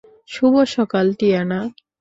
শুভ 0.31 0.53
সকাল, 0.75 1.05
টিয়ানা। 1.19 1.59